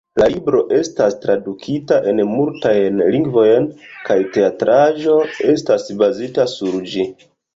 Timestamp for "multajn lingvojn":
2.29-3.69